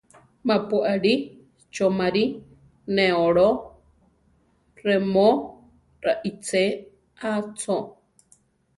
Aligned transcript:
Ma 0.47 0.55
pu 0.67 0.77
aʼlí 0.91 1.13
choʼmarí 1.75 2.23
neʼólo, 2.95 3.47
remó 4.85 5.27
raʼiche 6.05 6.63
‘a 7.29 7.31
cho. 7.59 7.75